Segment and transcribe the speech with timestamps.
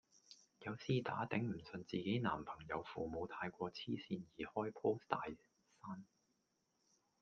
[0.61, 6.03] 有絲打頂唔順自己男朋友父母太過痴線而開 post 大呻